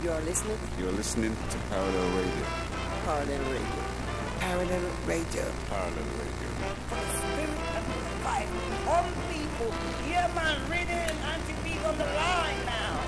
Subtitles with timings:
[0.00, 2.44] You are listening You're listening to Parallel Radio.
[3.04, 3.82] Parallel Radio.
[4.38, 5.44] Parallel Radio.
[5.68, 6.48] Parallel Radio.
[7.18, 8.46] Spirit and the fight
[8.86, 9.74] on people.
[10.08, 13.00] Yeah, man, ready and anti-beat on the line now.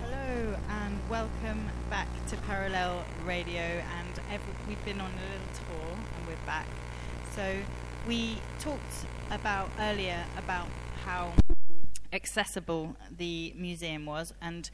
[0.00, 3.62] Hello and welcome back to Parallel Radio.
[3.62, 6.66] And every, we've been on a little tour and we're back.
[7.34, 7.56] So
[8.06, 10.68] we talked about earlier about
[11.04, 11.32] how
[12.12, 14.70] accessible the museum was, and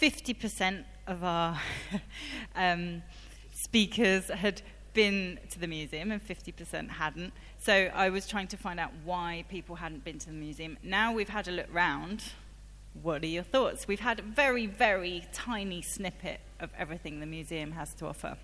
[0.00, 1.60] 50% of our
[2.56, 3.02] um,
[3.52, 4.62] speakers had
[4.92, 7.32] been to the museum and 50% hadn't.
[7.58, 10.78] So I was trying to find out why people hadn't been to the museum.
[10.82, 12.24] Now we've had a look round.
[13.02, 13.86] What are your thoughts?
[13.86, 18.38] We've had a very, very tiny snippet of everything the museum has to offer.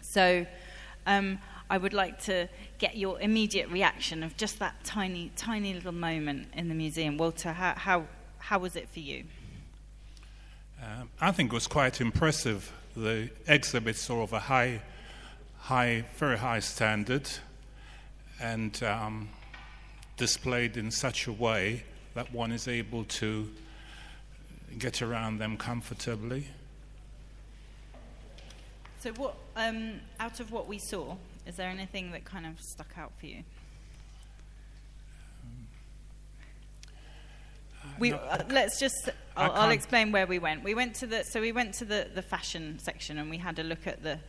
[0.00, 0.46] So
[1.06, 1.38] um,
[1.68, 6.48] I would like to get your immediate reaction of just that tiny, tiny little moment
[6.54, 7.16] in the museum.
[7.16, 8.06] Walter, how, how,
[8.38, 9.24] how was it for you?
[10.82, 12.72] Um, I think it was quite impressive.
[12.96, 14.82] The exhibits are of a high,
[15.58, 17.30] high, very high standard,
[18.40, 19.28] and um,
[20.16, 23.48] displayed in such a way that one is able to
[24.78, 26.48] get around them comfortably.
[29.02, 32.96] So, what um, out of what we saw, is there anything that kind of stuck
[32.96, 33.42] out for you?
[37.98, 39.08] We, no, uh, let's just.
[39.36, 40.62] I'll, I'll explain where we went.
[40.62, 41.24] We went to the.
[41.24, 44.20] So we went to the, the fashion section and we had a look at the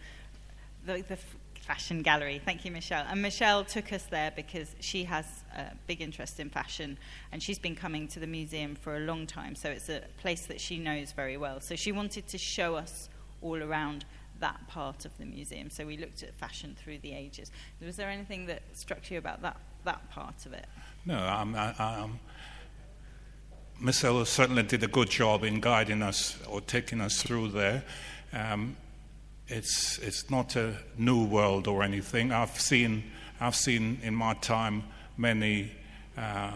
[0.88, 2.42] the, the f- fashion gallery.
[2.44, 3.06] Thank you, Michelle.
[3.08, 6.98] And Michelle took us there because she has a big interest in fashion
[7.32, 9.54] and she's been coming to the museum for a long time.
[9.54, 11.62] So it's a place that she knows very well.
[11.62, 13.08] So she wanted to show us
[13.44, 14.06] all around
[14.44, 15.70] that part of the museum.
[15.70, 17.50] So we looked at fashion through the ages.
[17.82, 20.66] Was there anything that struck you about that that part of it?
[21.06, 22.20] No, um, I, um,
[23.80, 27.84] Michelle certainly did a good job in guiding us or taking us through there.
[28.34, 28.76] Um,
[29.48, 32.34] it's it's not a new world or anything.
[32.34, 33.04] I've seen
[33.40, 34.84] I've seen in my time
[35.18, 35.72] many
[36.18, 36.52] uh,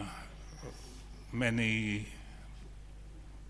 [1.32, 2.06] many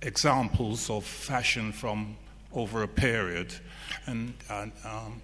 [0.01, 2.17] examples of fashion from
[2.53, 3.55] over a period,
[4.07, 5.23] and uh, um,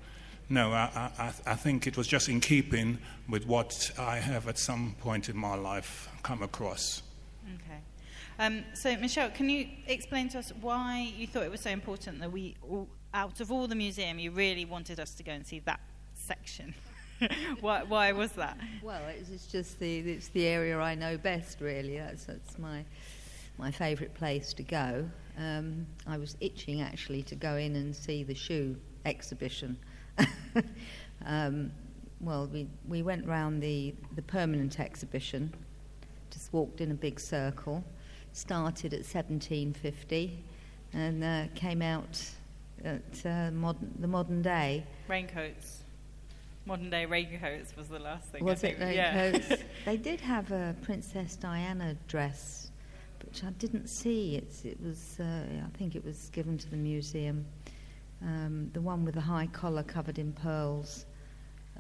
[0.49, 2.99] no, I, I, I think it was just in keeping
[3.29, 7.03] with what I have at some point in my life come across.
[7.55, 7.81] Okay.
[8.39, 12.21] Um, so, Michelle, can you explain to us why you thought it was so important
[12.21, 15.47] that we, all, out of all the museum, you really wanted us to go and
[15.47, 15.81] see that
[16.15, 16.75] section?
[17.61, 18.59] why, why was that?
[18.83, 21.99] Well, it's, it's just the it's the area I know best, really.
[21.99, 22.85] That's that's my
[23.59, 25.09] my favourite place to go.
[25.39, 29.77] Um, I was itching actually to go in and see the shoe exhibition.
[31.27, 31.71] um,
[32.21, 35.53] well, we we went round the the permanent exhibition,
[36.31, 37.85] just walked in a big circle,
[38.33, 40.39] started at 1750,
[40.93, 42.23] and uh, came out
[42.85, 44.85] at uh, modern, the modern day.
[45.09, 45.83] Raincoats.
[46.67, 48.43] Modern day raincoats was the last thing.
[48.43, 48.97] I Was it think.
[48.97, 49.21] Yeah.
[49.21, 49.63] raincoats?
[49.85, 52.71] they did have a Princess Diana dress,
[53.27, 54.37] which I didn't see.
[54.37, 57.45] It's, it was, uh, I think it was given to the museum.
[58.23, 61.07] Um, the one with the high collar covered in pearls,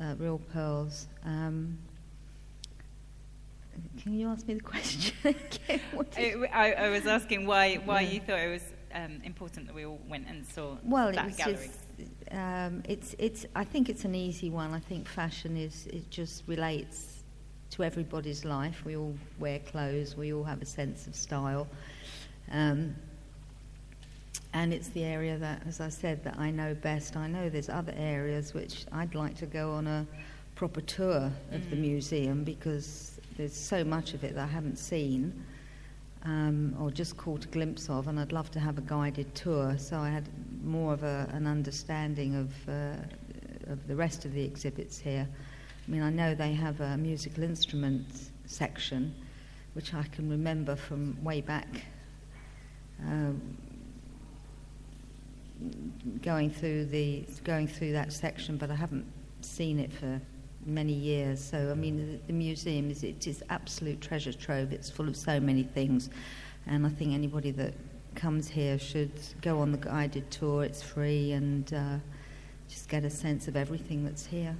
[0.00, 1.08] uh, real pearls.
[1.24, 1.78] Um,
[4.02, 5.80] can you ask me the question again?
[6.16, 9.84] I, I, I was asking why, why you thought it was um, important that we
[9.86, 11.70] all went and saw Well, that it was gallery.
[11.98, 14.72] just, um, it's, it's, I think it's an easy one.
[14.72, 17.23] I think fashion is, it just relates
[17.74, 18.84] to everybody's life.
[18.84, 21.66] We all wear clothes, we all have a sense of style.
[22.52, 22.94] Um,
[24.52, 27.16] and it's the area that, as I said, that I know best.
[27.16, 30.06] I know there's other areas which I'd like to go on a
[30.54, 35.44] proper tour of the museum because there's so much of it that I haven't seen
[36.24, 39.76] um, or just caught a glimpse of, and I'd love to have a guided tour
[39.78, 40.28] so I had
[40.62, 45.28] more of a, an understanding of, uh, of the rest of the exhibits here.
[45.86, 48.06] I mean, I know they have a musical instrument
[48.46, 49.14] section,
[49.74, 51.68] which I can remember from way back.
[53.02, 53.56] Um,
[56.22, 59.06] going through the going through that section, but I haven't
[59.40, 60.20] seen it for
[60.64, 61.42] many years.
[61.42, 64.72] So I mean, the, the museum is it is absolute treasure trove.
[64.72, 66.08] It's full of so many things,
[66.66, 67.74] and I think anybody that
[68.14, 70.64] comes here should go on the guided tour.
[70.64, 71.96] It's free and uh,
[72.68, 74.56] just get a sense of everything that's here.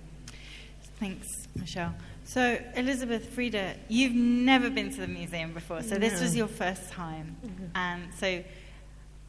[0.99, 1.95] Thanks, Michelle.
[2.25, 6.91] So, Elizabeth, Frida, you've never been to the museum before, so this was your first
[6.91, 7.37] time.
[7.75, 8.43] And so,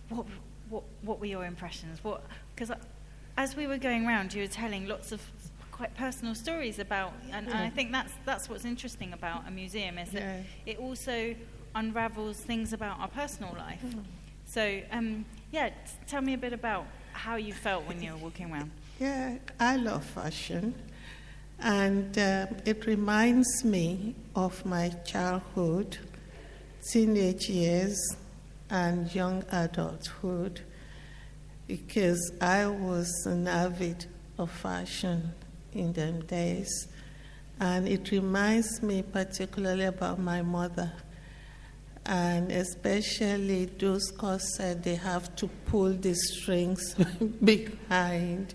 [0.10, 0.26] what,
[0.70, 2.04] what, what were your impressions?
[2.04, 2.24] What
[2.56, 2.72] Because
[3.38, 5.22] as we were going around, you were telling lots of
[5.72, 9.98] quite personal stories about, and, and I think that's, that's what's interesting about a museum
[9.98, 10.42] is that Yeah.
[10.66, 11.36] it also
[11.76, 13.84] unravels things about our personal life.
[14.46, 15.76] So, um, yeah, t-
[16.08, 18.72] tell me a bit about how you felt when you were walking around.
[18.98, 20.74] Yeah, I love fashion.
[21.66, 25.98] And um, it reminds me of my childhood,
[26.92, 28.00] teenage years,
[28.70, 30.62] and young adulthood
[31.68, 34.06] because I was an avid
[34.38, 35.34] of fashion
[35.74, 36.88] in them days.
[37.60, 40.94] And it reminds me particularly about my mother.
[42.06, 46.94] And especially those corsets, they have to pull the strings
[47.44, 48.54] behind,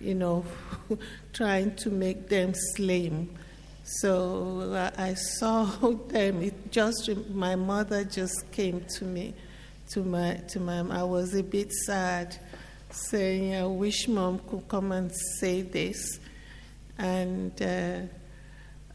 [0.00, 0.44] you know,
[1.32, 3.36] trying to make them slim.
[3.84, 5.64] So uh, I saw
[6.08, 6.42] them.
[6.42, 9.34] It just my mother just came to me,
[9.90, 10.80] to my to my.
[10.80, 12.36] I was a bit sad,
[12.90, 16.20] saying I wish mom could come and say this,
[16.98, 18.00] and uh,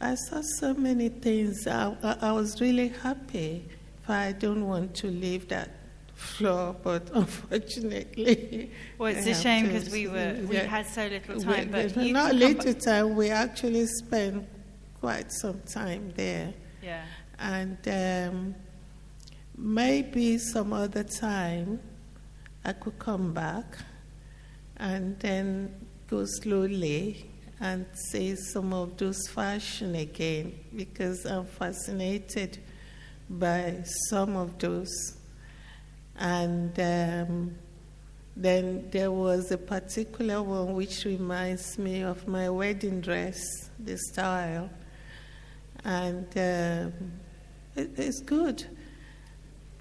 [0.02, 1.68] I saw so many things.
[1.68, 3.66] I, I, I was really happy.
[4.08, 5.85] I don't want to leave that
[6.26, 10.64] floor, but unfortunately, Well, it's I a shame because we were we yeah.
[10.66, 11.70] had so little We- time.
[11.72, 13.16] But we- you not little back- time.
[13.16, 14.48] We actually spent
[15.00, 17.04] quite some time there, Yeah.
[17.40, 18.56] and um,
[19.58, 21.80] maybe some other time
[22.64, 23.78] I could come back
[24.78, 25.74] and then
[26.08, 27.30] go slowly
[27.62, 32.58] and see some of those fashion again because I'm fascinated
[33.30, 35.15] by some of those.
[36.18, 37.56] And um,
[38.36, 43.42] then there was a particular one which reminds me of my wedding dress,
[43.80, 44.70] the style.
[45.84, 47.12] And um,
[47.76, 48.66] it, it's good.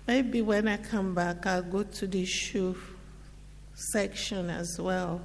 [0.06, 2.76] Maybe when I come back, I'll go to the shoe
[3.74, 5.20] section as well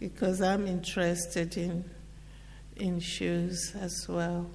[0.00, 1.84] because I'm interested in,
[2.76, 4.50] in shoes as well.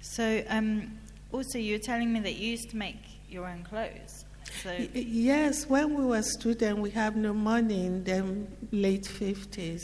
[0.00, 0.98] So, um,
[1.32, 2.96] also, you were telling me that you used to make
[3.28, 4.24] your own clothes.
[4.62, 9.82] So, Yes, when we were students, we have no money in the late 50s.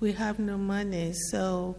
[0.00, 1.12] We have no money.
[1.30, 1.76] So,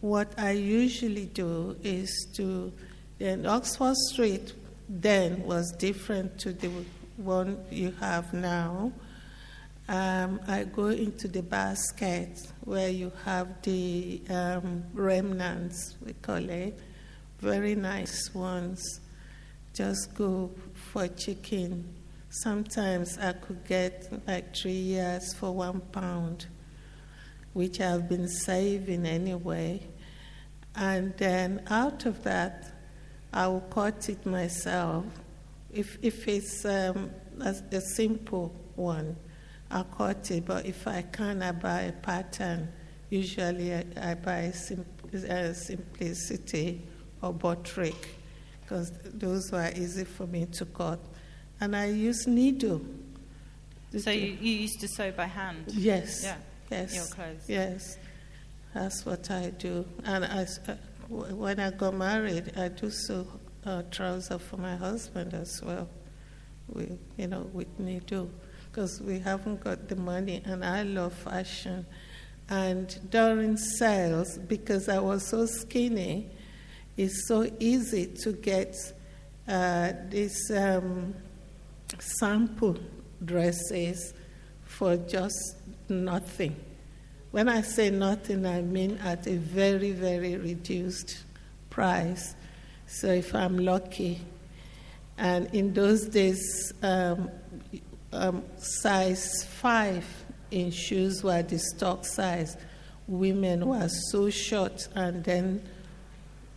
[0.00, 2.72] what I usually do is to,
[3.18, 4.52] then Oxford Street
[4.88, 6.70] then was different to the
[7.16, 8.92] one you have now.
[9.88, 16.78] Um, I go into the basket where you have the um, remnants, we call it,
[17.40, 19.00] very nice ones
[19.74, 20.50] just go
[20.94, 21.92] for chicken.
[22.30, 26.46] Sometimes I could get like three years for one pound,
[27.52, 29.82] which I've been saving anyway.
[30.76, 32.72] And then out of that,
[33.32, 35.04] I will cut it myself.
[35.72, 39.16] If, if it's um, a, a simple one,
[39.72, 40.46] I'll cut it.
[40.46, 42.68] But if I can, I buy a pattern.
[43.10, 46.82] Usually I, I buy sim- uh, Simplicity
[47.20, 48.14] or Butterick
[48.64, 50.98] because those were easy for me to cut.
[51.60, 52.80] And I use needle.
[53.96, 55.64] so you, you used to sew by hand.
[55.68, 56.22] Yes.
[56.24, 56.36] Yeah.
[56.70, 56.94] Yes.
[56.94, 57.44] Your clothes.
[57.46, 57.98] Yes.
[58.72, 59.84] That's what I do.
[60.04, 60.74] And I, uh,
[61.08, 63.26] when I got married, I do sew
[63.64, 65.88] uh, trousers for my husband as well.
[66.68, 68.30] We, you know, with needle
[68.70, 70.42] because we haven't got the money.
[70.44, 71.86] And I love fashion.
[72.48, 76.30] And during sales, because I was so skinny,
[76.96, 78.74] it's so easy to get
[79.48, 81.14] uh, these um,
[81.98, 82.76] sample
[83.24, 84.14] dresses
[84.62, 85.56] for just
[85.88, 86.56] nothing.
[87.30, 91.24] When I say nothing, I mean at a very, very reduced
[91.68, 92.34] price.
[92.86, 94.20] So if I'm lucky,
[95.18, 97.30] and in those days, um,
[98.12, 100.04] um, size five
[100.50, 102.56] in shoes were the stock size.
[103.06, 105.62] Women were so short and then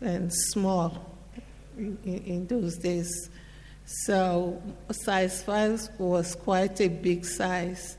[0.02, 1.16] and small
[1.78, 3.30] in, in, in those days.
[3.86, 4.62] So
[4.92, 7.98] size five was quite a big size.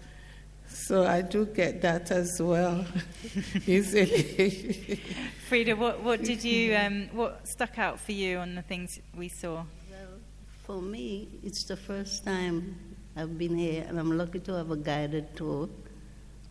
[0.69, 2.85] So I do get that as well
[3.67, 5.01] easily.
[5.49, 9.29] Frida, what, what did you, um, what stuck out for you on the things we
[9.29, 9.65] saw?
[9.91, 10.19] Well,
[10.65, 12.77] for me, it's the first time
[13.17, 15.69] I've been here, and I'm lucky to have a guided tour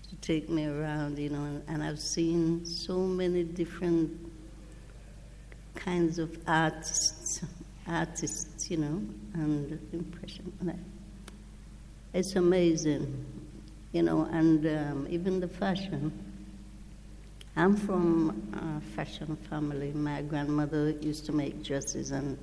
[0.10, 4.27] to take me around, you know, and, and I've seen so many different
[5.78, 7.42] kinds of artists,
[7.88, 9.02] artists, you know,
[9.34, 10.52] and impression.
[12.14, 13.26] It's amazing,
[13.94, 16.12] you know, and um, even the fashion.
[17.56, 19.92] I'm from a fashion family.
[19.94, 22.38] My grandmother used to make dresses, and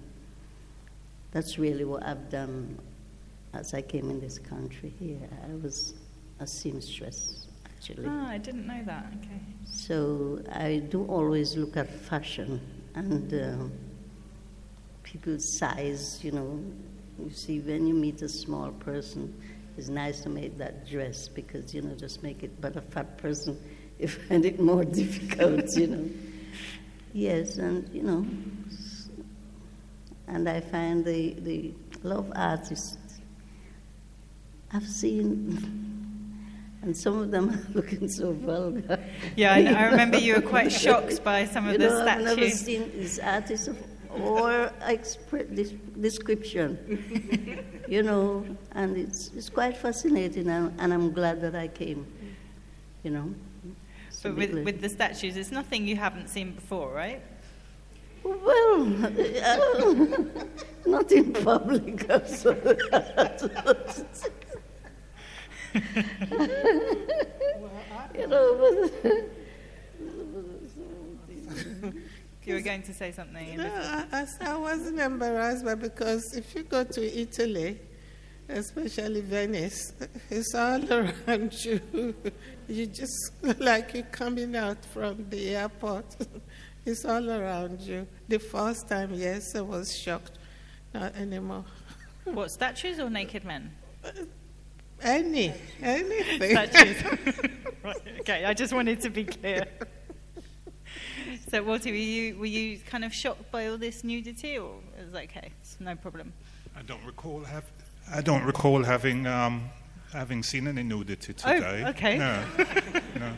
[1.32, 2.78] that's really what I've done
[3.52, 5.28] as I came in this country here.
[5.48, 5.94] I was
[6.40, 8.06] a seamstress, actually.
[8.08, 9.06] Ah, I didn't know that.
[9.18, 9.40] Okay.
[9.64, 12.60] So I do always look at fashion,
[12.94, 13.72] and um,
[15.02, 16.62] people's size, you know.
[17.18, 19.34] You see, when you meet a small person,
[19.76, 23.18] it's nice to make that dress because, you know, just make it, but a fat
[23.18, 23.60] person,
[23.98, 26.10] you find it more difficult, you know.
[27.12, 28.26] Yes, and, you know,
[30.26, 31.72] and I find the, the
[32.02, 32.98] love artists,
[34.72, 35.82] I've seen
[36.84, 39.02] and some of them are looking so vulgar.
[39.36, 39.64] Yeah, I.
[39.64, 42.28] I remember you were quite shocked by some of you the know, statues.
[42.28, 43.78] I've never seen these artists of
[44.22, 51.40] or expre- this description, you know, and it's, it's quite fascinating, and, and I'm glad
[51.40, 52.06] that I came,
[53.02, 53.34] you know.
[54.22, 57.20] But with, with the statues, it's nothing you haven't seen before, right?
[58.22, 58.86] Well,
[60.86, 62.10] not in public.
[68.14, 68.90] you know,
[72.44, 73.56] You were going to say something.
[73.56, 73.64] No,
[74.12, 77.80] I, I, wasn't embarrassed, but because if you go to Italy,
[78.50, 79.94] especially Venice,
[80.28, 82.14] it's all around you.
[82.68, 86.16] You just like you're coming out from the airport.
[86.86, 88.06] It's all around you.
[88.28, 90.32] The first time, yes, I was shocked.
[90.92, 91.64] Not anymore.
[92.24, 93.72] What, statues or naked men?
[94.04, 94.10] Uh,
[95.04, 96.50] Any, anything.
[96.50, 97.04] Statues.
[97.84, 99.66] right, okay, I just wanted to be clear.
[101.50, 105.04] So, Walter, were you, were you kind of shocked by all this nudity, or it
[105.04, 106.32] was okay, it's no problem?
[106.74, 107.64] I don't recall have,
[108.12, 109.68] I don't recall having um,
[110.12, 111.82] having seen any nudity today.
[111.84, 112.16] Oh, okay.
[112.16, 112.42] No,
[113.20, 113.32] no.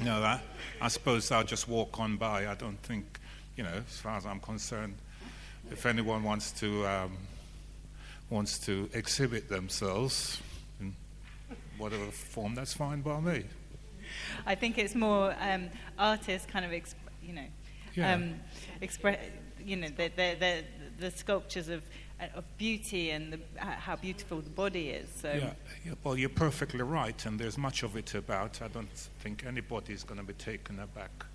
[0.00, 0.40] no, that,
[0.80, 2.46] I suppose I'll just walk on by.
[2.46, 3.18] I don't think,
[3.56, 4.94] you know, as far as I'm concerned,
[5.70, 7.16] if anyone wants to um,
[8.30, 10.40] wants to exhibit themselves
[10.80, 10.94] in
[11.78, 13.44] whatever form, that's fine by me.
[14.46, 17.46] I think it's more um, artists kind of, exp- you know,
[17.94, 18.14] Yeah.
[18.14, 18.34] um,
[18.80, 19.18] express,
[19.64, 20.64] you know, the, the, the,
[20.98, 21.82] the sculptures of,
[22.20, 25.08] uh, of beauty and the, how beautiful the body is.
[25.20, 25.52] So, Yeah,
[25.84, 28.60] yeah, well, you're perfectly right, and there's much of it about.
[28.62, 28.88] I don't
[29.20, 31.26] think anybody's going to be taken aback.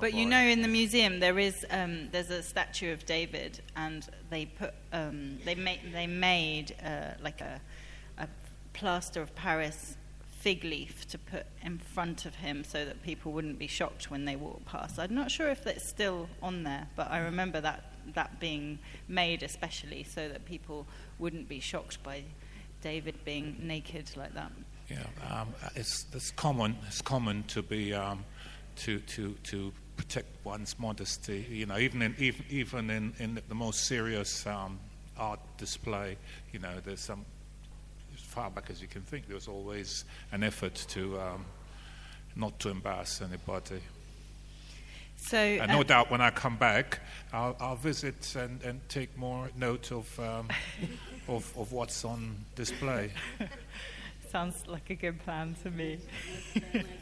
[0.00, 4.06] But you know, in the museum there is um, there's a statue of David, and
[4.30, 7.60] they put um, they made they made uh, like a,
[8.18, 8.28] a
[8.72, 9.96] plaster of Paris
[10.42, 14.24] fig leaf to put in front of him so that people wouldn't be shocked when
[14.24, 14.98] they walk past.
[14.98, 17.84] I'm not sure if that's still on there, but I remember that
[18.14, 20.86] that being made especially so that people
[21.20, 22.24] wouldn't be shocked by
[22.80, 24.50] David being naked like that.
[24.90, 26.76] Yeah, um, it's, it's common.
[26.88, 28.24] It's common to be um,
[28.76, 31.46] to to to protect one's modesty.
[31.50, 34.78] You know, even in even even in, in the most serious um,
[35.16, 36.16] art display,
[36.52, 37.24] you know, there's some
[38.14, 39.28] as far back as you can think.
[39.28, 41.44] There's always an effort to um,
[42.36, 43.80] not to embarrass anybody.
[45.16, 47.00] So And uh, no doubt, when I come back,
[47.32, 50.48] I'll, I'll visit and, and take more note of, um,
[51.28, 53.12] of of what's on display.
[54.32, 55.98] sounds like a good plan to me.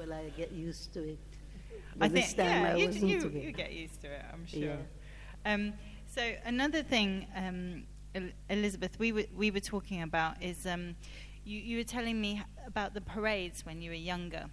[0.00, 1.18] well, I get used to it.
[2.00, 4.24] I But this think time yeah, I you, wasn't you, you get used to it,
[4.32, 4.60] I'm sure.
[4.60, 4.76] Yeah.
[5.52, 5.74] Um,
[6.06, 10.96] so another thing, um, El- Elizabeth, we were we were talking about is um,
[11.44, 14.46] you you were telling me about the parades when you were younger,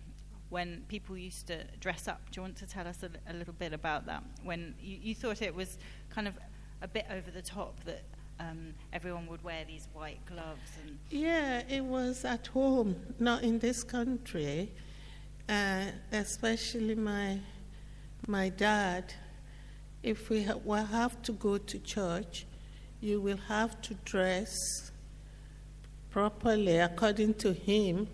[0.49, 2.21] when people used to dress up.
[2.31, 4.23] Do you want to tell us a, a little bit about that?
[4.43, 5.77] When you, you thought it was
[6.09, 6.33] kind of
[6.81, 8.03] a bit over the top that
[8.39, 13.59] um, everyone would wear these white gloves and Yeah, it was at home, not in
[13.59, 14.71] this country.
[15.49, 17.39] Uh, especially my
[18.27, 19.13] my dad.
[20.03, 22.45] If we ha- will have to go to church,
[23.01, 24.53] you will have to dress
[26.09, 28.07] properly according to him.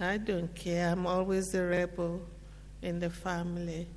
[0.00, 0.90] I don't care.
[0.90, 2.20] I'm always the rebel
[2.82, 3.88] in the family.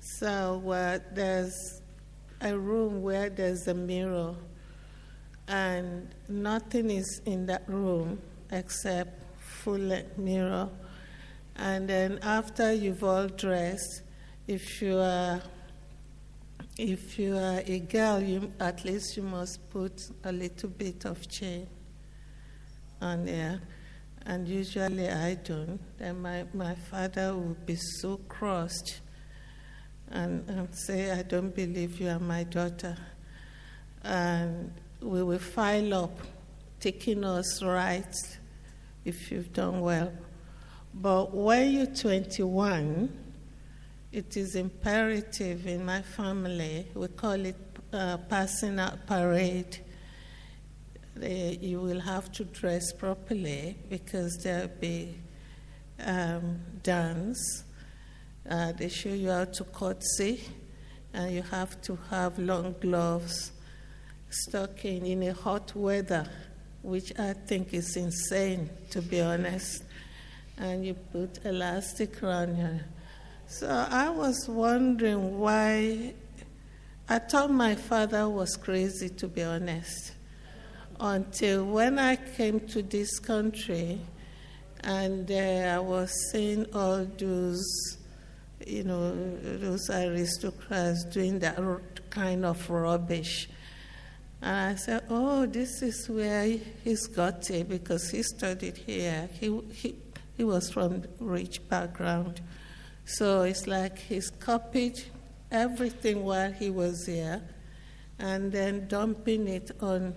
[0.00, 1.82] So uh, there's
[2.40, 4.34] a room where there's a mirror
[5.48, 8.20] and nothing is in that room
[8.50, 10.68] except full mirror.
[11.58, 14.02] And then after you've all dressed,
[14.46, 15.40] if you are
[16.78, 21.26] if you are a girl, you at least you must put a little bit of
[21.26, 21.66] chain
[23.00, 23.60] on there.
[24.26, 25.80] And usually I don't.
[25.98, 29.00] Then my, my father would be so crossed
[30.10, 32.96] and, and say, I don't believe you are my daughter.
[34.02, 36.18] And we will file up,
[36.80, 38.38] taking us rights
[39.04, 40.12] if you've done well.
[40.98, 43.10] But when you're 21,
[44.12, 47.56] it is imperative in my family, we call it
[47.92, 49.78] uh, passing out parade.
[51.22, 55.16] Uh, you will have to dress properly because there'll be
[56.04, 57.64] um, dance
[58.48, 60.40] Uh, they show you how to curtsy,
[61.12, 63.50] and you have to have long gloves,
[64.30, 66.30] stocking in a hot weather,
[66.82, 69.82] which I think is insane, to be honest.
[70.58, 72.80] And you put elastic around you.
[73.46, 76.14] So I was wondering why.
[77.08, 80.12] I thought my father was crazy, to be honest
[81.00, 84.00] until when I came to this country
[84.80, 87.98] and uh, I was seeing all those,
[88.66, 91.58] you know, those aristocrats doing that
[92.10, 93.48] kind of rubbish.
[94.40, 96.46] And I said, oh, this is where
[96.84, 99.28] he's got it because he studied here.
[99.40, 99.96] He, he,
[100.36, 102.40] he was from rich background.
[103.04, 105.02] So it's like he's copied
[105.50, 107.42] everything while he was here
[108.18, 110.14] and then dumping it on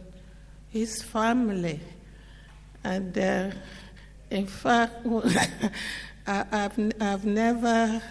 [0.69, 1.79] his family.
[2.83, 3.51] And uh,
[4.29, 5.05] in fact,
[6.27, 8.01] I, have I've never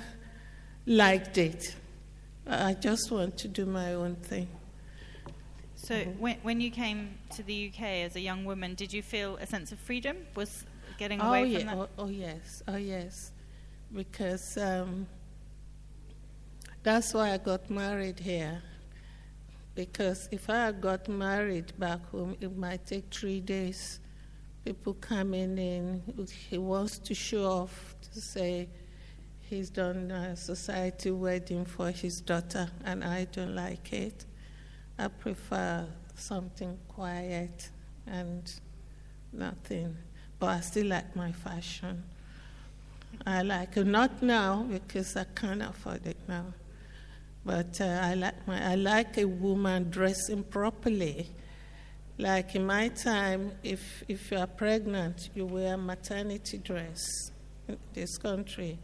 [0.86, 1.74] liked it.
[2.46, 4.48] I just want to do my own thing.
[5.76, 9.36] So, when, when you came to the UK as a young woman, did you feel
[9.36, 10.16] a sense of freedom?
[10.34, 10.64] Was
[10.98, 11.74] getting away oh, from yeah.
[11.74, 11.76] that?
[11.76, 13.32] Oh, oh, yes, oh yes,
[13.92, 15.06] because um,
[16.82, 18.62] that's why I got married here
[19.78, 24.00] because if I got married back home, it might take three days.
[24.64, 26.02] People coming in,
[26.50, 28.68] he wants to show off to say
[29.40, 34.26] he's done a society wedding for his daughter, and I don't like it.
[34.98, 35.86] I prefer
[36.16, 37.70] something quiet
[38.08, 38.52] and
[39.32, 39.96] nothing,
[40.38, 42.04] but I still like my fashion.
[43.26, 46.46] I like it, not now because I can't afford it now.
[47.44, 51.28] But uh, I, like my, I like a woman dressing properly.
[52.18, 57.30] Like in my time, if, if you are pregnant, you wear maternity dress
[57.66, 58.78] in this country.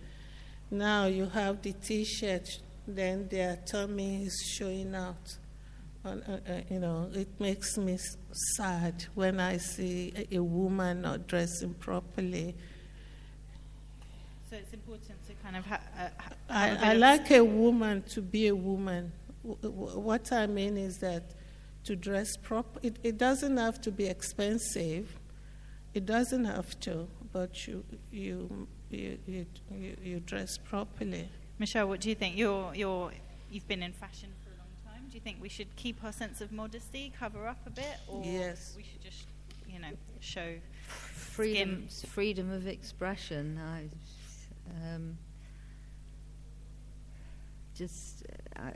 [0.71, 2.49] Now you have the t shirt,
[2.87, 5.37] then their tummy is showing out.
[6.05, 7.99] Uh, uh, you know, it makes me
[8.57, 12.55] sad when I see a, woman not dressing properly
[14.55, 18.23] so it's important to kind of ha- uh, ha- I, I like a woman to
[18.23, 19.11] be a woman.
[19.43, 21.35] what I mean is that
[21.83, 25.19] to dress proper, it, it doesn't have to be expensive.
[25.93, 31.29] It doesn't have to, but you, you, you, you, you, you dress properly.
[31.59, 32.37] Michelle, what do you think?
[32.37, 33.11] You're, you're,
[33.51, 35.04] you've been in fashion for a long time.
[35.14, 38.24] Do you think we should keep our sense of modesty, cover up a bit, or
[38.24, 38.74] yes.
[38.77, 39.29] we should just,
[39.68, 40.57] you know, show
[40.88, 42.11] freedom, skin?
[42.11, 43.61] freedom of expression?
[43.64, 43.85] I
[44.92, 45.16] um,
[47.77, 48.24] just
[48.57, 48.70] uh,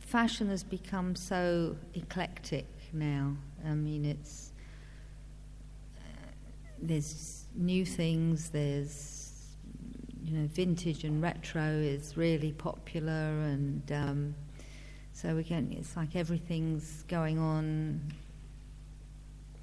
[0.00, 3.38] fashion has become so eclectic now.
[3.66, 4.52] I mean, it's
[5.96, 6.02] uh,
[6.78, 8.50] there's new things.
[8.50, 9.56] There's
[10.22, 14.34] you know, vintage and retro is really popular, and um,
[15.20, 18.00] so again, it's like everything's going on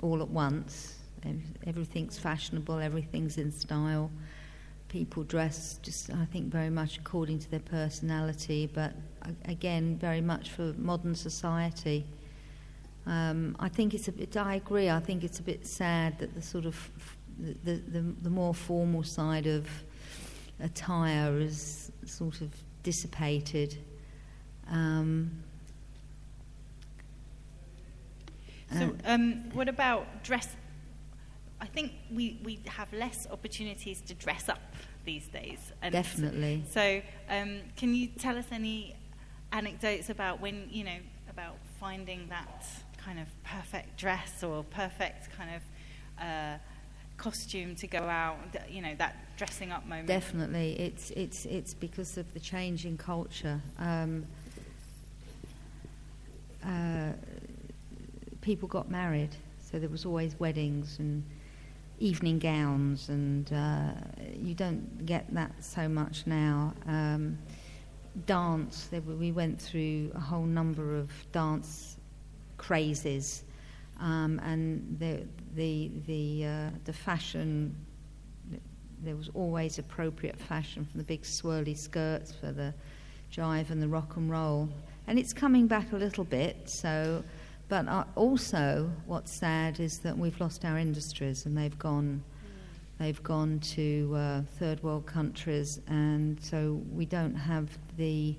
[0.02, 0.96] all at once.
[1.66, 2.80] Everything's fashionable.
[2.80, 4.12] Everything's in style
[4.88, 8.94] people dress just, I think, very much according to their personality, but
[9.46, 12.06] again, very much for modern society.
[13.06, 16.34] Um, I think it's a bit, I agree, I think it's a bit sad that
[16.36, 16.90] the sort of,
[17.64, 19.68] the, the, the more formal side of
[20.60, 22.50] attire is sort of
[22.84, 23.78] dissipated.
[24.70, 25.32] Um,
[28.72, 30.56] so, um, what about dress
[31.60, 34.62] I think we, we have less opportunities to dress up
[35.06, 35.72] these days.
[35.82, 36.64] And Definitely.
[36.70, 38.96] So, um, can you tell us any
[39.52, 40.98] anecdotes about when, you know,
[41.30, 42.66] about finding that
[42.98, 46.58] kind of perfect dress or perfect kind of uh,
[47.18, 48.38] costume to go out,
[48.70, 50.08] you know, that dressing up moment?
[50.08, 50.80] Definitely.
[50.80, 53.62] It's, it's, it's because of the change in culture.
[53.80, 54.26] Um,
[56.64, 57.14] uh,
[58.48, 61.22] people got married, so there was always weddings and
[62.00, 63.90] evening gowns, and uh,
[64.42, 66.74] you don't get that so much now.
[66.88, 67.38] Um,
[68.26, 71.98] dance, we went through a whole number of dance
[72.56, 73.44] crazes,
[74.00, 77.76] um, and the the the uh, the fashion.
[79.04, 82.74] There was always appropriate fashion from the big swirly skirts for the
[83.30, 84.70] jive and the rock and roll,
[85.06, 86.70] and it's coming back a little bit.
[86.70, 87.26] So
[87.70, 92.24] but uh, also, what's sad is that we've lost our industries, and they've gone.
[93.00, 98.36] They've gone to uh, third world countries, and so we don't have the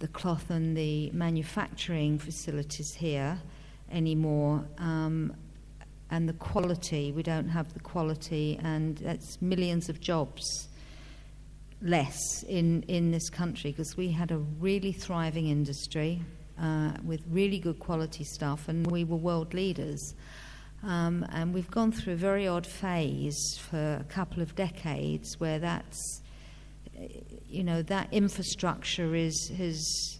[0.00, 3.38] the cloth and the manufacturing facilities here
[3.90, 5.34] anymore, um,
[6.10, 7.12] and the quality.
[7.12, 10.68] We don't have the quality, and that's millions of jobs
[11.82, 16.20] less in, in this country because we had a really thriving industry
[16.60, 20.14] uh, with really good quality stuff, and we were world leaders.
[20.82, 25.58] Um, and we've gone through a very odd phase for a couple of decades where
[25.58, 26.22] that's,
[27.48, 30.18] you know, that infrastructure is has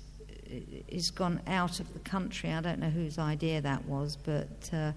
[0.89, 2.53] is gone out of the country.
[2.53, 4.93] I don't know whose idea that was, but uh,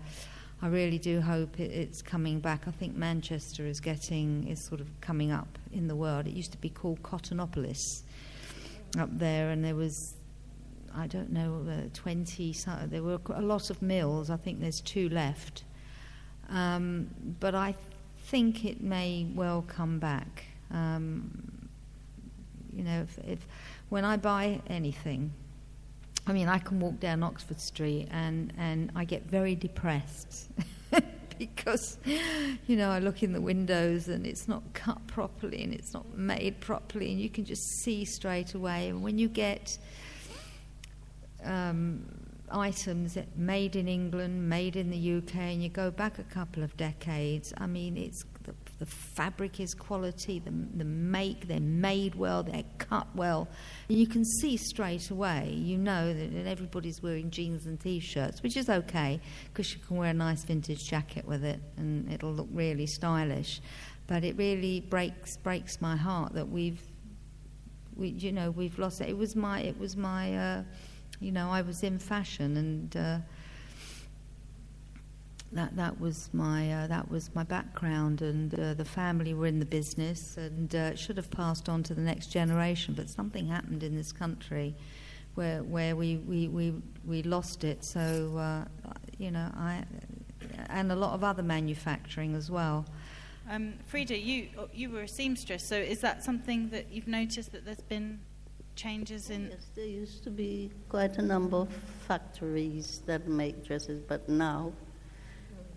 [0.62, 2.67] I really do hope it, it's coming back.
[2.67, 6.27] I think Manchester is getting is sort of coming up in the world.
[6.27, 8.03] It used to be called Cottonopolis
[8.97, 10.15] up there, and there was
[10.95, 12.56] I don't know, uh, 20,
[12.88, 14.29] there were a lot of mills.
[14.29, 15.63] I think there's two left.
[16.49, 17.75] Um, but I
[18.25, 20.45] think it may well come back.
[20.71, 21.69] Um,
[22.75, 23.47] you know, if, if,
[23.89, 25.32] when I buy anything,
[26.25, 30.49] I mean, I can walk down Oxford Street and, and I get very depressed
[31.38, 35.93] because, you know, I look in the windows and it's not cut properly and it's
[35.93, 38.89] not made properly, and you can just see straight away.
[38.89, 39.77] And when you get
[41.45, 42.06] um,
[42.53, 46.75] items made in England, made in the UK, and you go back a couple of
[46.77, 52.43] decades, I mean, it's the, the fabric is quality, the, the make, they're made well,
[52.43, 53.47] they're cut well.
[53.89, 58.43] And you can see straight away, you know that everybody's wearing jeans and t shirts,
[58.43, 62.34] which is okay because you can wear a nice vintage jacket with it and it'll
[62.34, 63.62] look really stylish.
[64.06, 66.82] But it really breaks breaks my heart that we've,
[67.95, 69.08] we, you know, we've lost it.
[69.08, 70.38] It was my, it was my.
[70.38, 70.63] Uh,
[71.23, 73.17] you know, I was in fashion, and uh,
[75.53, 79.59] that that was my uh, that was my background, and uh, the family were in
[79.59, 82.93] the business, and uh, it should have passed on to the next generation.
[82.93, 84.75] But something happened in this country
[85.36, 86.73] where where we we we,
[87.05, 87.86] we lost it.
[87.86, 88.65] So uh,
[89.17, 89.86] you know, I
[90.67, 92.86] and a lot of other manufacturing as well.
[93.49, 97.63] Um, Frida, you you were a seamstress, so is that something that you've noticed that
[97.63, 98.19] there's been
[98.75, 99.49] changes in?
[99.49, 101.69] Yes, there used to be quite a number of
[102.07, 104.73] factories that make dresses, but now,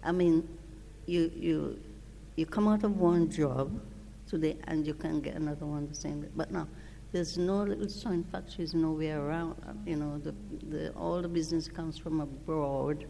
[0.02, 0.48] I mean,
[1.06, 1.78] you you
[2.36, 3.80] you come out of one job
[4.28, 6.28] today and you can get another one the same day.
[6.34, 6.68] But now,
[7.12, 9.56] there's no little sewing factories nowhere around.
[9.66, 10.34] Uh, you know, the,
[10.68, 13.06] the all the business comes from abroad.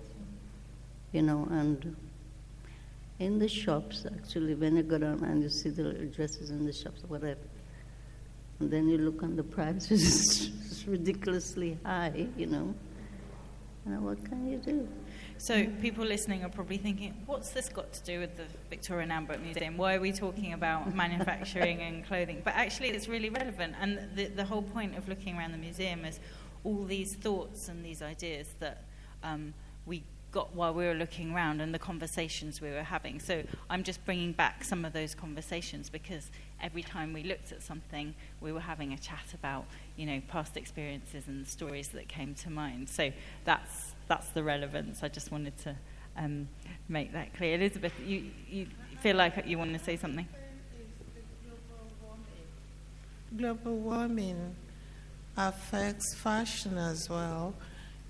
[1.13, 1.97] You know, and
[3.19, 6.73] in the shops actually, when you go down and you see the dresses in the
[6.73, 7.41] shops whatever
[8.61, 12.75] and then you look on the prices, it's ridiculously high, you know.
[13.85, 14.89] And what can you do?
[15.39, 19.13] So people listening are probably thinking, what's this got to do with the Victoria and
[19.13, 19.77] Albert Museum?
[19.77, 22.43] Why are we talking about manufacturing and clothing?
[22.45, 23.75] But actually, it's really relevant.
[23.81, 26.19] And the, the whole point of looking around the museum is
[26.65, 28.85] all these thoughts and these ideas that
[29.23, 30.03] um, we
[30.37, 33.19] got while we were looking around and the conversations we were having.
[33.19, 36.31] So I'm just bringing back some of those conversations because
[36.63, 39.65] every time we looked at something, we were having a chat about,
[39.97, 42.91] you know, past experiences and stories that came to mind.
[42.91, 43.13] So
[43.47, 45.03] that's that's the relevance.
[45.03, 45.75] I just wanted to
[46.19, 46.49] um,
[46.87, 47.55] make that clear.
[47.55, 48.67] Elizabeth, you, you
[49.01, 50.29] feel like you want to say something?
[53.35, 54.55] Global warming
[55.35, 57.55] affects fashion as well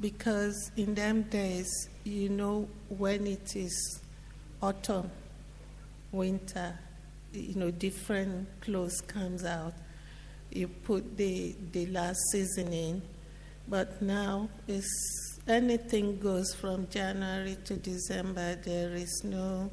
[0.00, 1.70] because in them days,
[2.04, 4.00] you know, when it is
[4.62, 5.10] autumn,
[6.12, 6.78] winter,
[7.32, 9.74] you know, different clothes comes out.
[10.50, 13.02] You put the, the last season in,
[13.68, 18.56] but now it's anything goes from January to December.
[18.56, 19.70] There is no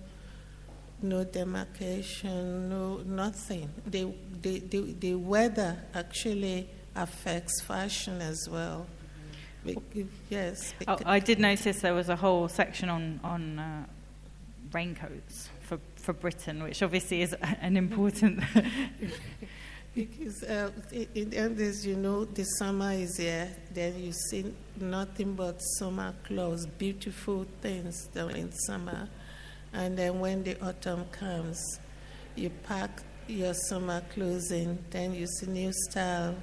[1.01, 3.69] no demarcation, no nothing.
[3.86, 8.88] The, the, the, the weather actually affects fashion as well.
[10.30, 10.73] Yes.
[10.88, 13.86] Oh, I did notice there was a whole section on on uh,
[14.71, 18.43] raincoats for for Britain, which obviously is an important.
[19.95, 23.49] because uh, in as you know, the summer is here.
[23.73, 29.08] Then you see nothing but summer clothes, beautiful things in summer,
[29.71, 31.80] and then when the autumn comes,
[32.36, 34.84] you pack your summer clothes in.
[34.89, 36.36] Then you see new style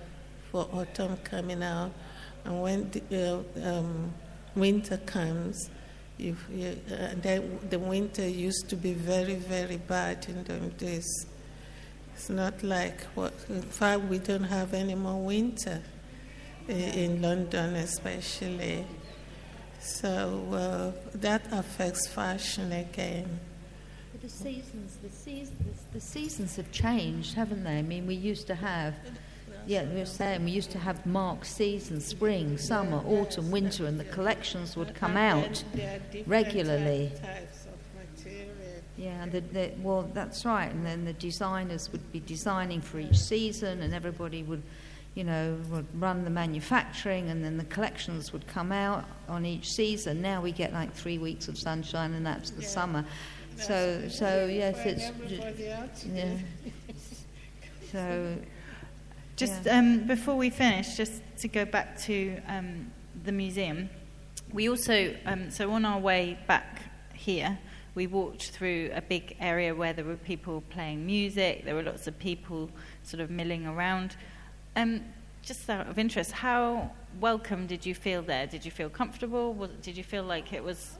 [0.50, 1.92] for autumn coming out
[2.44, 4.12] and when the uh, um,
[4.54, 5.70] winter comes,
[6.18, 11.26] if you, uh, then the winter used to be very, very bad in them days.
[12.14, 13.32] It's not like what.
[13.48, 15.80] In fact, we don't have any more winter
[16.68, 18.84] in London, especially.
[19.80, 23.40] So uh, that affects fashion again.
[24.12, 27.78] But the seasons, the seasons, the seasons have changed, haven't they?
[27.78, 28.94] I mean, we used to have
[29.66, 33.98] yeah, we were saying we used to have marked seasons spring, summer, autumn, winter, and
[33.98, 35.62] the collections would come out
[36.26, 37.12] regularly.
[38.96, 40.70] Yeah, the, the, well, that's right.
[40.70, 44.62] And then the designers would be designing for each season, and everybody would,
[45.14, 49.72] you know, would run the manufacturing, and then the collections would come out on each
[49.72, 50.20] season.
[50.20, 52.68] Now we get like three weeks of sunshine, and that's the Yeah.
[52.68, 53.04] summer.
[53.56, 56.36] So, so yes, it's yeah.
[57.92, 58.36] So
[59.40, 59.78] Just Yeah.
[59.78, 62.92] um, before we finish, just to go back to um,
[63.24, 63.88] the museum,
[64.52, 66.82] we also, um, so on our way back
[67.14, 67.58] here,
[67.94, 72.06] we walked through a big area where there were people playing music, there were lots
[72.06, 72.70] of people
[73.02, 74.14] sort of milling around.
[74.76, 75.00] Um,
[75.42, 78.46] just out of interest, how welcome did you feel there?
[78.46, 79.54] Did you feel comfortable?
[79.54, 80.98] Was, did you feel like it was.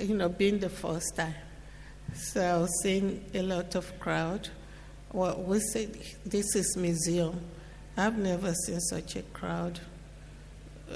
[0.00, 1.34] you know, being the first time.
[2.14, 4.48] So seeing a lot of crowd.
[5.16, 5.88] Well, we say
[6.26, 7.40] this is museum.
[7.96, 9.80] I've never seen such a crowd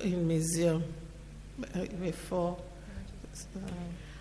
[0.03, 0.85] in museum
[1.75, 2.59] uh, before.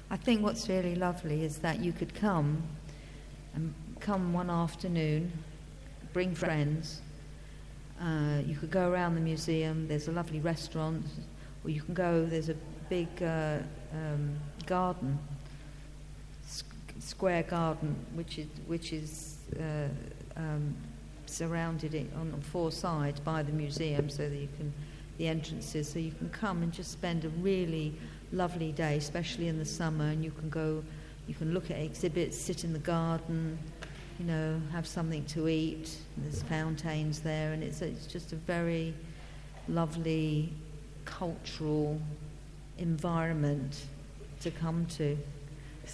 [0.10, 2.64] I think what's really lovely is that you could come
[3.54, 5.34] and come one afternoon,
[6.14, 7.02] bring friends.
[8.02, 9.90] Uh, you could go around the museum.
[9.90, 11.04] There's a lovely restaurant,
[11.66, 12.26] or you can go.
[12.26, 12.56] There's a
[12.88, 13.58] big uh,
[13.92, 15.20] um, garden,
[17.00, 19.88] square garden, which is which is uh,
[20.36, 20.76] um,
[21.26, 24.74] surrounded it on four sides by the museum, so that you can
[25.20, 27.94] the entrances, so you can come and just spend a really
[28.32, 30.82] lovely day, especially in the summer, and you can go,
[31.28, 33.60] you can look at exhibits, sit in the garden,
[34.18, 35.98] you know, have something to eat.
[36.18, 38.94] There's fountains there, and it's it's just a very
[39.68, 40.54] lovely
[41.06, 42.02] cultural
[42.78, 43.86] environment
[44.40, 45.18] to come to.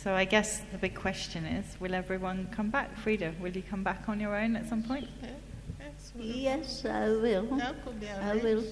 [0.04, 2.96] So I guess the big question is will everyone come back?
[2.98, 5.08] Frida, will you come back on your own at some point?
[5.80, 7.44] yes, well, Yes, I will.
[7.58, 8.64] that could be I will.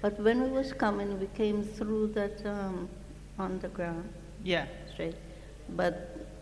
[0.00, 2.88] But when we was coming, we came through that um,
[3.38, 4.08] underground
[4.44, 4.66] Yeah.
[4.92, 5.16] Straight.
[5.70, 5.94] But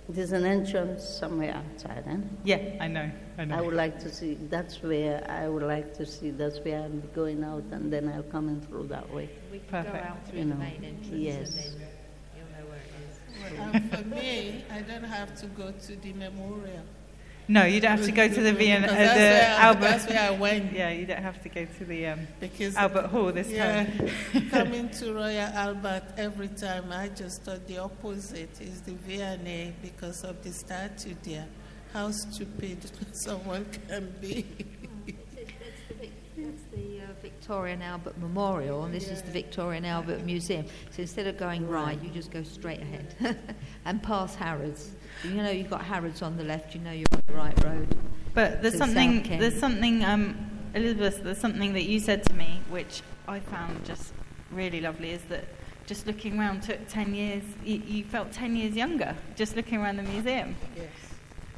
[0.08, 3.10] there's an entrance somewhere outside, and Yeah, I know.
[3.38, 3.56] I know.
[3.56, 4.34] I would like to see.
[4.48, 6.30] That's where I would like to see.
[6.30, 9.28] That's where I'm going out, and then I'll come in through that way.
[9.52, 9.94] We can Perfect.
[9.94, 11.48] go out through You the know, main entrance yes.
[11.50, 11.72] and then
[12.36, 12.66] you'll know
[13.40, 13.58] where it is.
[13.58, 16.84] Well, um, for me, I don't have to go to the memorial.
[17.50, 19.80] No, you don't have to go to the V&A, uh, the where Albert.
[19.80, 20.72] that's where I went.
[20.72, 24.48] Yeah, you don't have to go to the um, Because Albert Hall this yeah, time.
[24.50, 30.22] coming to Royal Albert every time, I just thought the opposite is the V&A because
[30.22, 31.48] of the statue there.
[31.92, 32.88] How stupid
[33.24, 34.46] someone can be.
[37.40, 40.66] That's the uh, Victorian Albert Memorial, and this is the Victoria and Albert Museum.
[40.90, 43.38] So instead of going right, you just go straight ahead
[43.84, 44.90] and past Harrods.
[45.24, 46.74] You know you've got Harrods on the left.
[46.74, 47.96] You know you're on the right road.
[48.34, 50.36] But there's something, there's something, um,
[50.74, 54.12] Elizabeth, there's something that you said to me, which I found just
[54.52, 55.44] really lovely, is that
[55.86, 59.96] just looking around took 10 years, you, you felt 10 years younger just looking around
[59.96, 60.54] the museum.
[60.76, 60.86] Yes,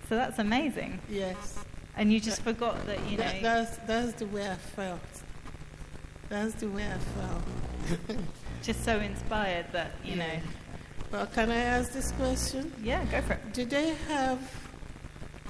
[0.09, 1.01] So that's amazing.
[1.11, 1.59] yes.
[1.95, 3.25] And you just forgot that, you know.
[3.25, 5.22] That, that's, that's the way I felt.
[6.33, 8.19] That's the way I felt.
[8.63, 10.27] just so inspired that you Yeah.
[10.27, 10.37] know
[11.13, 12.73] Well, can I ask this question?
[12.83, 14.41] yeah go for it Do they have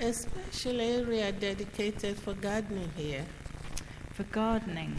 [0.00, 3.24] a special area dedicated for gardening here?
[4.16, 4.92] for gardening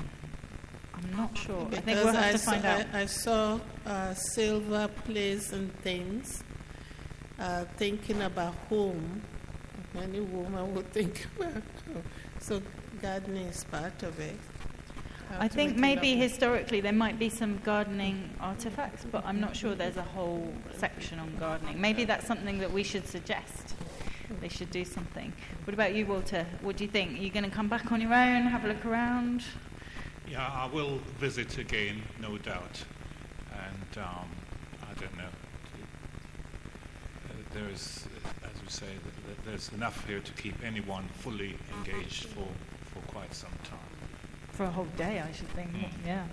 [0.95, 3.59] i'm not sure i think Because we'll have to saw, find out I, I saw
[3.85, 6.43] uh, silver plates and things,
[7.39, 9.21] uh, thinking about home.
[9.93, 12.03] Many women would think about home.
[12.39, 12.61] So
[13.01, 14.39] gardening is part of it.
[15.33, 16.19] Have I think maybe up.
[16.19, 21.19] historically there might be some gardening artifacts, but I'm not sure there's a whole section
[21.19, 21.79] on gardening.
[21.81, 23.75] Maybe that's something that we should suggest.
[24.41, 25.33] They should do something.
[25.65, 26.45] What about you, Walter?
[26.61, 27.19] What do you think?
[27.19, 29.43] Are you going to come back on your own, have a look around?
[30.29, 32.83] Yeah, I will visit again, no doubt.
[33.51, 34.29] And um,
[34.81, 35.23] I don't know.
[37.25, 41.07] Uh, There is, uh, as we say, th- th- there's enough here to keep anyone
[41.19, 42.47] fully engaged for,
[42.91, 43.79] for quite some time.
[44.53, 45.69] For a whole day, I should think.
[46.05, 46.25] Yeah.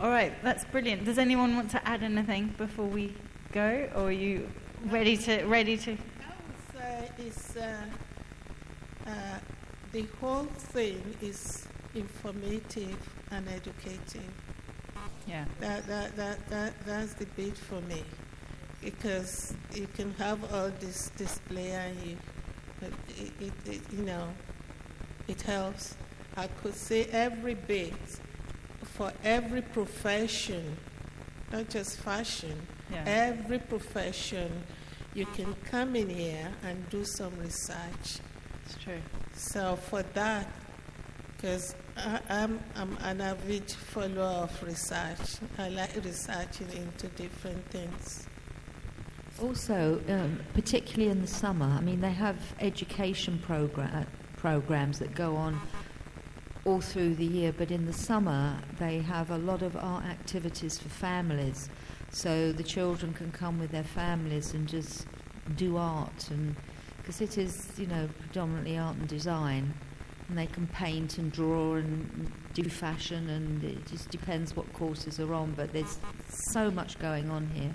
[0.00, 1.04] All right, that's brilliant.
[1.04, 3.14] Does anyone want to add anything before we
[3.52, 4.48] go, or are you
[4.86, 5.92] ready to ready to?
[5.92, 7.86] I would say it's, uh,
[9.06, 9.10] uh,
[9.92, 12.98] the whole thing is informative
[13.30, 14.30] and educative.
[15.26, 15.44] Yeah.
[15.60, 18.02] That, that, that, that, that's the bit for me.
[18.82, 22.16] Because you can have all this display and you,
[22.80, 24.28] but it, it, it, you know,
[25.26, 25.94] it helps.
[26.38, 27.92] I could say every bit
[28.84, 30.76] for every profession,
[31.50, 32.56] not just fashion,
[32.92, 33.02] Yeah.
[33.06, 34.62] every profession,
[35.14, 38.20] you can come in here and do some research.
[38.64, 39.00] It's true.
[39.34, 40.46] So for that,
[41.36, 41.74] because
[42.28, 48.28] I'm, I'm an avid follower of research, I like researching into different things.
[49.42, 55.34] Also, um, particularly in the summer, I mean, they have education program, programs that go
[55.34, 55.60] on
[56.68, 60.78] all through the year, but in the summer they have a lot of art activities
[60.78, 61.70] for families.
[62.10, 65.06] So the children can come with their families and just
[65.56, 66.56] do art, and
[66.98, 69.72] because it is, you know, predominantly art and design,
[70.28, 75.18] and they can paint and draw and do fashion, and it just depends what courses
[75.18, 75.52] are on.
[75.52, 77.74] But there's so much going on here.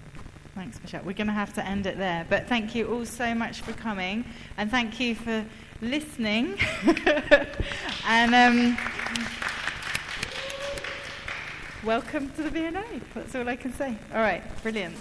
[0.55, 1.01] Thanks, Michelle.
[1.03, 2.27] We're going to have to end it there.
[2.29, 4.23] But thank you all so much for coming,
[4.55, 5.43] and thank you for
[5.81, 6.59] listening.
[8.07, 8.77] and um,
[11.83, 12.83] welcome to the V&A.
[13.15, 13.97] That's all I can say.
[14.13, 14.95] All right, brilliant.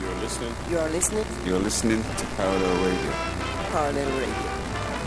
[0.00, 0.54] You're listening.
[0.70, 3.10] You are listening You're listening to Parallel Radio.
[3.70, 4.55] Parallel Radio.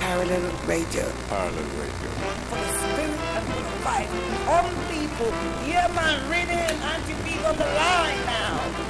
[0.09, 1.05] Parallel Radio.
[1.29, 2.09] Parallel Radio.
[2.49, 4.09] For the spirit and the fight
[4.49, 5.29] on people.
[5.69, 8.88] Yeah, man, Ridden and to be on the line now.